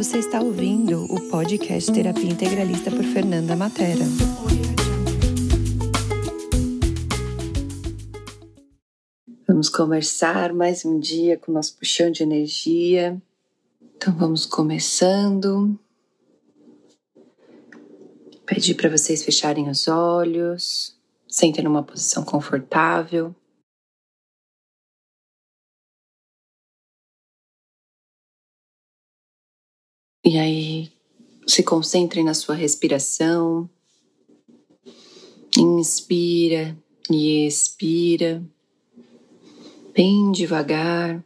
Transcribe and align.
Você 0.00 0.16
está 0.16 0.40
ouvindo 0.40 1.04
o 1.12 1.28
podcast 1.28 1.92
Terapia 1.92 2.30
Integralista 2.30 2.90
por 2.90 3.04
Fernanda 3.04 3.54
Matera. 3.54 4.02
Vamos 9.46 9.68
conversar 9.68 10.54
mais 10.54 10.86
um 10.86 10.98
dia 10.98 11.36
com 11.36 11.52
o 11.52 11.54
nosso 11.54 11.76
puxão 11.76 12.10
de 12.10 12.22
energia. 12.22 13.20
Então 13.94 14.16
vamos 14.16 14.46
começando. 14.46 15.78
Pedir 18.46 18.76
para 18.76 18.88
vocês 18.88 19.22
fecharem 19.22 19.68
os 19.68 19.86
olhos, 19.86 20.96
sentem 21.28 21.62
numa 21.62 21.82
posição 21.82 22.24
confortável. 22.24 23.34
E 30.22 30.38
aí, 30.38 30.92
se 31.46 31.62
concentrem 31.62 32.22
na 32.22 32.34
sua 32.34 32.54
respiração. 32.54 33.68
Inspira 35.56 36.76
e 37.10 37.46
expira, 37.46 38.42
bem 39.94 40.30
devagar. 40.30 41.24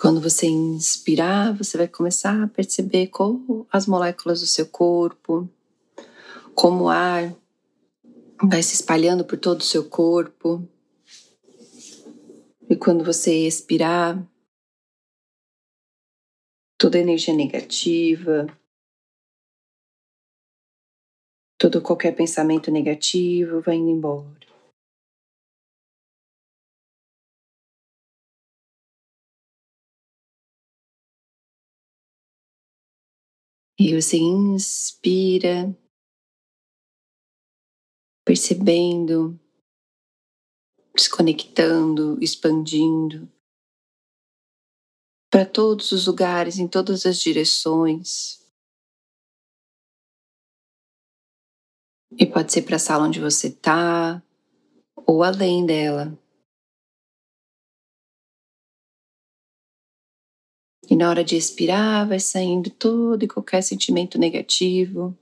Quando 0.00 0.20
você 0.20 0.46
inspirar, 0.46 1.52
você 1.56 1.76
vai 1.76 1.88
começar 1.88 2.42
a 2.42 2.48
perceber 2.48 3.08
como 3.08 3.66
as 3.70 3.86
moléculas 3.86 4.40
do 4.40 4.46
seu 4.46 4.66
corpo, 4.66 5.48
como 6.54 6.84
o 6.84 6.88
ar 6.88 7.34
vai 8.42 8.62
se 8.62 8.74
espalhando 8.74 9.24
por 9.24 9.38
todo 9.38 9.60
o 9.60 9.64
seu 9.64 9.88
corpo. 9.88 10.66
E 12.70 12.76
quando 12.76 13.04
você 13.04 13.46
expirar, 13.46 14.16
toda 16.78 16.98
energia 16.98 17.34
negativa, 17.34 18.46
todo 21.58 21.82
qualquer 21.82 22.14
pensamento 22.14 22.70
negativo 22.70 23.60
vai 23.60 23.76
indo 23.76 23.90
embora. 23.90 24.46
E 33.78 33.94
você 33.94 34.16
inspira, 34.16 35.76
percebendo 38.24 39.41
se 40.96 41.10
conectando, 41.10 42.18
expandindo 42.22 43.30
para 45.30 45.46
todos 45.46 45.92
os 45.92 46.06
lugares, 46.06 46.58
em 46.58 46.68
todas 46.68 47.06
as 47.06 47.18
direções. 47.18 48.40
E 52.18 52.26
pode 52.26 52.52
ser 52.52 52.62
para 52.62 52.76
a 52.76 52.78
sala 52.78 53.06
onde 53.06 53.18
você 53.18 53.48
está 53.48 54.22
ou 55.06 55.22
além 55.22 55.64
dela. 55.64 56.18
E 60.90 60.94
na 60.94 61.08
hora 61.08 61.24
de 61.24 61.36
expirar, 61.36 62.06
vai 62.06 62.20
saindo 62.20 62.68
todo 62.68 63.22
e 63.22 63.28
qualquer 63.28 63.62
sentimento 63.62 64.18
negativo. 64.18 65.16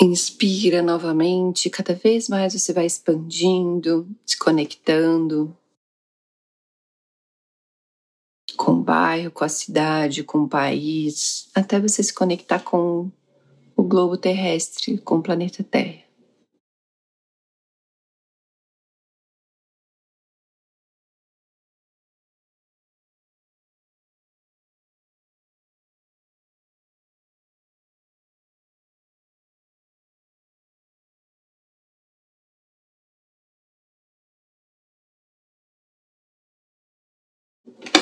Inspira 0.00 0.82
novamente, 0.82 1.70
cada 1.70 1.94
vez 1.94 2.28
mais 2.28 2.52
você 2.52 2.72
vai 2.72 2.86
expandindo, 2.86 4.08
se 4.24 4.38
conectando 4.38 5.56
com 8.56 8.72
o 8.72 8.82
bairro, 8.82 9.30
com 9.30 9.44
a 9.44 9.48
cidade, 9.48 10.24
com 10.24 10.38
o 10.38 10.48
país, 10.48 11.48
até 11.54 11.80
você 11.80 12.02
se 12.02 12.12
conectar 12.12 12.60
com 12.60 13.10
o 13.76 13.82
globo 13.82 14.16
terrestre, 14.16 14.98
com 14.98 15.16
o 15.16 15.22
planeta 15.22 15.64
Terra. 15.64 16.02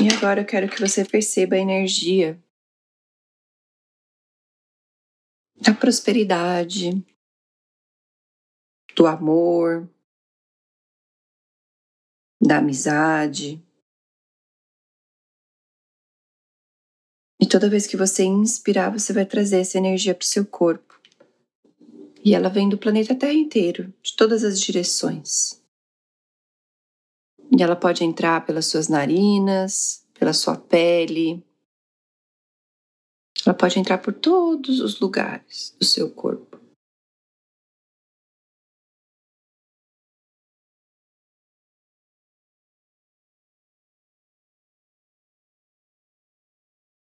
E 0.02 0.08
agora 0.08 0.40
eu 0.40 0.46
quero 0.46 0.66
que 0.66 0.80
você 0.80 1.04
perceba 1.04 1.56
a 1.56 1.58
energia 1.58 2.42
da 5.60 5.74
prosperidade, 5.74 7.04
do 8.96 9.06
amor, 9.06 9.86
da 12.40 12.56
amizade. 12.56 13.62
E 17.38 17.46
toda 17.46 17.68
vez 17.68 17.86
que 17.86 17.94
você 17.94 18.24
inspirar, 18.24 18.88
você 18.88 19.12
vai 19.12 19.26
trazer 19.26 19.60
essa 19.60 19.76
energia 19.76 20.14
para 20.14 20.24
o 20.24 20.26
seu 20.26 20.46
corpo. 20.46 20.98
E 22.24 22.34
ela 22.34 22.48
vem 22.48 22.70
do 22.70 22.78
planeta 22.78 23.14
Terra 23.14 23.34
inteiro, 23.34 23.92
de 24.02 24.16
todas 24.16 24.44
as 24.44 24.58
direções. 24.58 25.59
E 27.52 27.62
ela 27.62 27.74
pode 27.74 28.04
entrar 28.04 28.46
pelas 28.46 28.66
suas 28.66 28.88
narinas, 28.88 30.06
pela 30.14 30.32
sua 30.32 30.56
pele. 30.56 31.44
Ela 33.44 33.54
pode 33.54 33.78
entrar 33.78 33.98
por 33.98 34.14
todos 34.14 34.80
os 34.80 35.00
lugares 35.00 35.74
do 35.78 35.84
seu 35.84 36.14
corpo. 36.14 36.60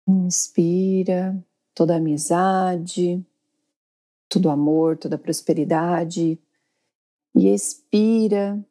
Inspira 0.07 1.43
toda 1.73 1.95
a 1.95 1.97
amizade, 1.97 3.25
todo 4.29 4.49
amor, 4.49 4.97
toda 4.97 5.15
a 5.15 5.19
prosperidade. 5.19 6.39
E 7.35 7.47
expira 7.47 8.63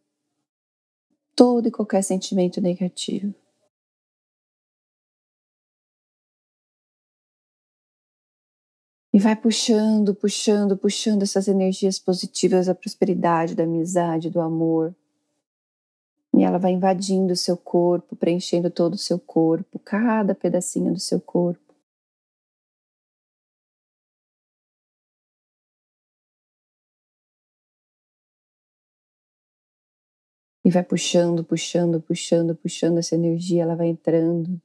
todo 1.36 1.68
e 1.68 1.70
qualquer 1.70 2.02
sentimento 2.02 2.60
negativo. 2.60 3.34
E 9.12 9.18
vai 9.18 9.36
puxando, 9.36 10.14
puxando, 10.14 10.76
puxando 10.76 11.22
essas 11.22 11.48
energias 11.48 11.98
positivas 11.98 12.66
da 12.66 12.74
prosperidade, 12.74 13.54
da 13.54 13.64
amizade, 13.64 14.28
do 14.28 14.40
amor. 14.40 14.94
E 16.34 16.42
ela 16.42 16.58
vai 16.58 16.72
invadindo 16.72 17.32
o 17.32 17.36
seu 17.36 17.56
corpo, 17.56 18.14
preenchendo 18.14 18.70
todo 18.70 18.94
o 18.94 18.98
seu 18.98 19.18
corpo, 19.18 19.78
cada 19.78 20.34
pedacinho 20.34 20.92
do 20.92 21.00
seu 21.00 21.18
corpo. 21.18 21.65
E 30.66 30.70
vai 30.70 30.82
puxando, 30.82 31.44
puxando, 31.44 32.02
puxando, 32.02 32.52
puxando 32.56 32.98
essa 32.98 33.14
energia, 33.14 33.62
ela 33.62 33.76
vai 33.76 33.86
entrando 33.86 34.60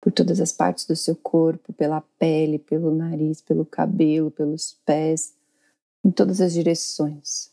por 0.00 0.10
todas 0.10 0.40
as 0.40 0.52
partes 0.52 0.86
do 0.86 0.96
seu 0.96 1.14
corpo, 1.14 1.70
pela 1.74 2.00
pele, 2.18 2.58
pelo 2.58 2.94
nariz, 2.94 3.42
pelo 3.42 3.66
cabelo, 3.66 4.30
pelos 4.30 4.80
pés, 4.86 5.36
em 6.02 6.10
todas 6.10 6.40
as 6.40 6.54
direções. 6.54 7.52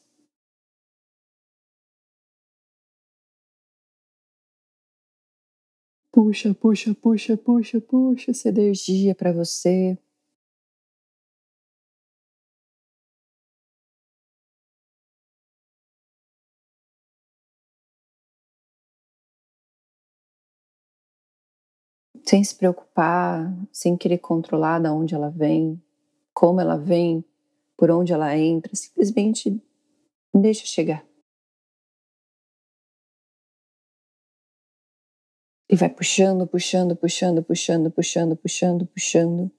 Puxa, 6.13 6.53
puxa, 6.53 6.95
puxa, 6.95 7.35
puxa, 7.35 7.81
puxa 7.81 8.31
essa 8.31 8.47
energia 8.47 9.13
para 9.13 9.33
você. 9.33 9.97
Sem 22.27 22.43
se 22.43 22.55
preocupar, 22.55 23.53
sem 23.71 23.95
querer 23.95 24.17
controlar 24.17 24.81
de 24.81 24.89
onde 24.89 25.13
ela 25.13 25.29
vem, 25.29 25.81
como 26.33 26.59
ela 26.59 26.77
vem, 26.77 27.23
por 27.77 27.91
onde 27.91 28.13
ela 28.13 28.35
entra, 28.37 28.75
simplesmente 28.75 29.61
deixa 30.33 30.65
chegar. 30.65 31.05
E 35.69 35.75
vai 35.75 35.89
puxando, 35.89 36.47
puxando, 36.47 36.95
puxando, 36.95 37.43
puxando, 37.43 37.91
puxando, 37.91 38.35
puxando, 38.35 38.85
puxando. 38.87 39.51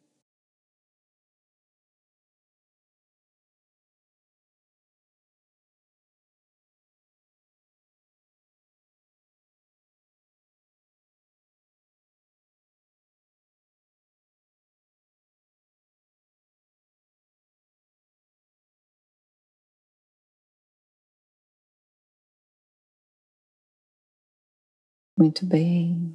Muito 25.18 25.46
bem. 25.46 26.14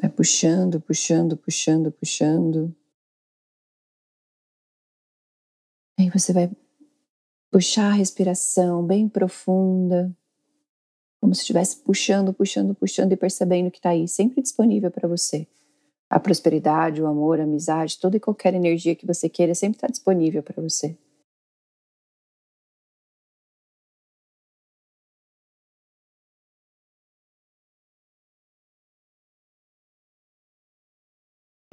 Vai 0.00 0.10
puxando, 0.10 0.80
puxando, 0.80 1.36
puxando, 1.36 1.92
puxando. 1.92 2.74
Aí 5.98 6.10
você 6.10 6.32
vai 6.32 6.50
puxar 7.50 7.90
a 7.90 7.94
respiração 7.94 8.84
bem 8.84 9.08
profunda, 9.08 10.12
como 11.20 11.34
se 11.34 11.42
estivesse 11.42 11.76
puxando, 11.82 12.32
puxando, 12.32 12.74
puxando 12.74 13.12
e 13.12 13.16
percebendo 13.16 13.70
que 13.70 13.78
está 13.78 13.90
aí, 13.90 14.08
sempre 14.08 14.42
disponível 14.42 14.90
para 14.90 15.08
você. 15.08 15.46
A 16.10 16.18
prosperidade, 16.18 17.02
o 17.02 17.06
amor, 17.06 17.38
a 17.38 17.44
amizade, 17.44 17.98
toda 17.98 18.16
e 18.16 18.20
qualquer 18.20 18.54
energia 18.54 18.96
que 18.96 19.06
você 19.06 19.28
queira 19.28 19.54
sempre 19.54 19.76
está 19.76 19.86
disponível 19.86 20.42
para 20.42 20.60
você. 20.62 20.96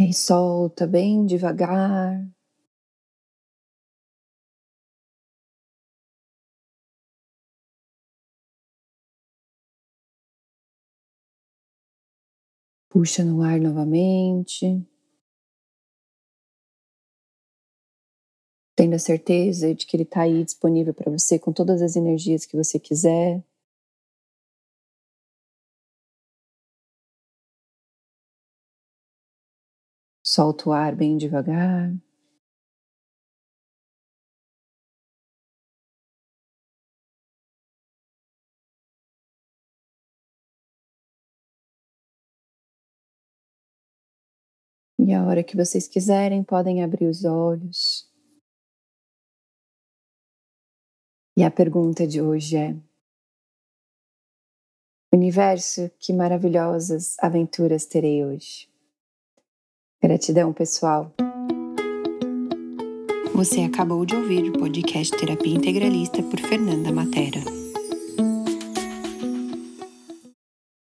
E 0.08 0.14
solta 0.14 0.86
bem 0.86 1.26
devagar. 1.26 2.24
Puxa 12.88 13.26
no 13.26 13.42
ar 13.42 13.60
novamente. 13.60 14.88
Tendo 18.76 18.94
a 18.94 19.00
certeza 19.00 19.74
de 19.74 19.88
que 19.88 19.98
ele 19.98 20.04
está 20.04 20.22
aí 20.22 20.44
disponível 20.44 20.94
para 20.94 21.12
você 21.12 21.40
com 21.40 21.52
todas 21.52 21.82
as 21.82 21.96
energias 21.96 22.46
que 22.46 22.56
você 22.56 22.80
quiser. 22.80 23.44
Solta 30.36 30.70
o 30.70 30.74
ar 30.74 30.94
bem 30.94 31.16
devagar. 31.16 31.94
E 45.00 45.14
a 45.14 45.24
hora 45.24 45.42
que 45.42 45.56
vocês 45.56 45.88
quiserem, 45.88 46.44
podem 46.44 46.84
abrir 46.84 47.08
os 47.08 47.24
olhos. 47.24 48.06
E 51.38 51.46
a 51.46 51.50
pergunta 51.50 52.06
de 52.06 52.22
hoje 52.22 52.58
é: 52.58 52.76
Universo, 55.14 55.90
que 55.98 56.12
maravilhosas 56.12 57.18
aventuras 57.20 57.86
terei 57.86 58.26
hoje? 58.26 58.75
Gratidão, 60.06 60.54
pessoal. 60.54 61.12
Você 63.34 63.62
acabou 63.62 64.06
de 64.06 64.16
ouvir 64.16 64.48
o 64.50 64.52
podcast 64.52 65.18
Terapia 65.18 65.56
Integralista 65.56 66.22
por 66.22 66.40
Fernanda 66.42 66.92
Matera. 66.92 67.65